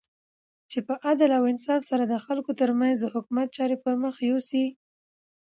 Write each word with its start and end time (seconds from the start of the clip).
چی 0.69 0.79
په 0.87 0.93
عدل 1.09 1.31
او 1.37 1.43
انصاف 1.51 1.81
سره 1.89 2.03
د 2.07 2.13
خلګو 2.25 2.51
ترمنځ 2.59 2.95
د 2.99 3.05
حکومت 3.15 3.47
چاری 3.57 3.75
پرمخ 3.83 4.15
یوسی 4.29 4.65